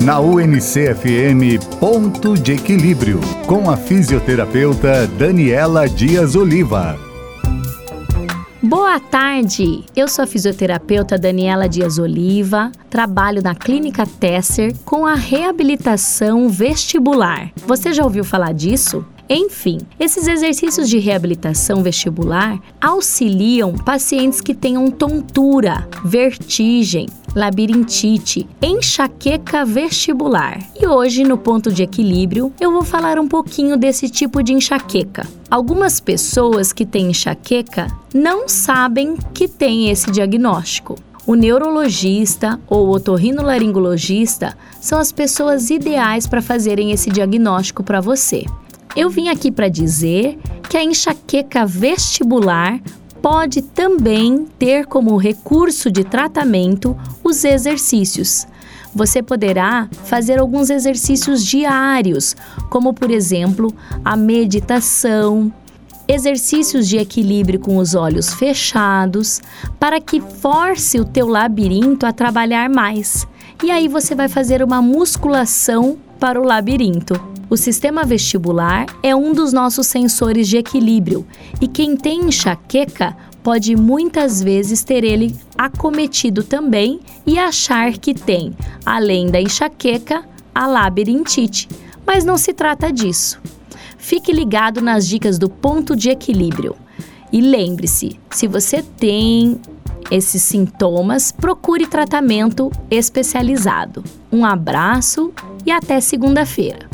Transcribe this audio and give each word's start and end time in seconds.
Na 0.00 0.18
UNCFM 0.18 1.58
Ponto 1.78 2.32
de 2.34 2.52
Equilíbrio, 2.52 3.20
com 3.46 3.70
a 3.70 3.76
fisioterapeuta 3.76 5.06
Daniela 5.06 5.86
Dias 5.86 6.34
Oliva. 6.34 6.98
Boa 8.62 8.98
tarde! 8.98 9.84
Eu 9.94 10.08
sou 10.08 10.22
a 10.22 10.26
fisioterapeuta 10.26 11.18
Daniela 11.18 11.68
Dias 11.68 11.98
Oliva, 11.98 12.72
trabalho 12.88 13.42
na 13.42 13.54
Clínica 13.54 14.06
Tesser 14.06 14.74
com 14.86 15.04
a 15.04 15.14
reabilitação 15.14 16.48
vestibular. 16.48 17.50
Você 17.66 17.92
já 17.92 18.02
ouviu 18.02 18.24
falar 18.24 18.54
disso? 18.54 19.04
Enfim, 19.32 19.78
esses 20.00 20.26
exercícios 20.26 20.88
de 20.88 20.98
reabilitação 20.98 21.84
vestibular 21.84 22.58
auxiliam 22.80 23.74
pacientes 23.74 24.40
que 24.40 24.52
tenham 24.52 24.90
tontura, 24.90 25.88
vertigem, 26.04 27.06
labirintite, 27.36 28.48
enxaqueca 28.60 29.64
vestibular. 29.64 30.58
E 30.74 30.84
hoje, 30.84 31.22
no 31.22 31.38
ponto 31.38 31.70
de 31.70 31.84
equilíbrio, 31.84 32.52
eu 32.60 32.72
vou 32.72 32.82
falar 32.82 33.20
um 33.20 33.28
pouquinho 33.28 33.76
desse 33.76 34.08
tipo 34.08 34.42
de 34.42 34.52
enxaqueca. 34.52 35.24
Algumas 35.48 36.00
pessoas 36.00 36.72
que 36.72 36.84
têm 36.84 37.10
enxaqueca 37.10 37.86
não 38.12 38.48
sabem 38.48 39.16
que 39.32 39.46
têm 39.46 39.90
esse 39.90 40.10
diagnóstico. 40.10 40.96
O 41.24 41.36
neurologista 41.36 42.58
ou 42.66 42.88
otorrinolaringologista 42.88 44.58
são 44.80 44.98
as 44.98 45.12
pessoas 45.12 45.70
ideais 45.70 46.26
para 46.26 46.42
fazerem 46.42 46.90
esse 46.90 47.10
diagnóstico 47.10 47.84
para 47.84 48.00
você. 48.00 48.44
Eu 48.96 49.08
vim 49.08 49.28
aqui 49.28 49.52
para 49.52 49.68
dizer 49.68 50.38
que 50.68 50.76
a 50.76 50.82
enxaqueca 50.82 51.64
vestibular 51.64 52.80
pode 53.22 53.62
também 53.62 54.46
ter 54.58 54.86
como 54.86 55.16
recurso 55.16 55.90
de 55.90 56.02
tratamento 56.02 56.96
os 57.22 57.44
exercícios. 57.44 58.46
Você 58.92 59.22
poderá 59.22 59.88
fazer 60.04 60.40
alguns 60.40 60.68
exercícios 60.68 61.44
diários, 61.44 62.34
como 62.68 62.92
por 62.92 63.10
exemplo 63.10 63.72
a 64.04 64.16
meditação, 64.16 65.52
exercícios 66.08 66.88
de 66.88 66.98
equilíbrio 66.98 67.60
com 67.60 67.76
os 67.76 67.94
olhos 67.94 68.34
fechados, 68.34 69.40
para 69.78 70.00
que 70.00 70.20
force 70.20 70.98
o 70.98 71.04
teu 71.04 71.28
labirinto 71.28 72.04
a 72.04 72.12
trabalhar 72.12 72.68
mais. 72.68 73.28
E 73.62 73.70
aí 73.70 73.86
você 73.86 74.16
vai 74.16 74.28
fazer 74.28 74.62
uma 74.62 74.82
musculação 74.82 75.96
para 76.18 76.40
o 76.40 76.44
labirinto. 76.44 77.29
O 77.50 77.56
sistema 77.56 78.04
vestibular 78.04 78.86
é 79.02 79.14
um 79.14 79.32
dos 79.32 79.52
nossos 79.52 79.88
sensores 79.88 80.46
de 80.46 80.56
equilíbrio 80.56 81.26
e 81.60 81.66
quem 81.66 81.96
tem 81.96 82.26
enxaqueca 82.26 83.16
pode 83.42 83.74
muitas 83.74 84.40
vezes 84.40 84.84
ter 84.84 85.02
ele 85.02 85.34
acometido 85.58 86.44
também 86.44 87.00
e 87.26 87.40
achar 87.40 87.98
que 87.98 88.14
tem, 88.14 88.56
além 88.86 89.26
da 89.26 89.40
enxaqueca, 89.40 90.24
a 90.54 90.68
labirintite. 90.68 91.68
Mas 92.06 92.24
não 92.24 92.38
se 92.38 92.52
trata 92.52 92.92
disso. 92.92 93.40
Fique 93.98 94.32
ligado 94.32 94.80
nas 94.80 95.04
dicas 95.04 95.36
do 95.36 95.50
ponto 95.50 95.96
de 95.96 96.08
equilíbrio. 96.08 96.76
E 97.32 97.40
lembre-se, 97.40 98.20
se 98.30 98.46
você 98.46 98.80
tem 98.80 99.60
esses 100.08 100.40
sintomas, 100.42 101.32
procure 101.32 101.84
tratamento 101.84 102.70
especializado. 102.88 104.04
Um 104.30 104.44
abraço 104.44 105.32
e 105.66 105.72
até 105.72 106.00
segunda-feira. 106.00 106.89